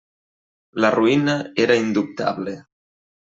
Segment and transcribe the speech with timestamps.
[0.85, 1.35] La ruïna
[1.67, 2.57] era indubtable.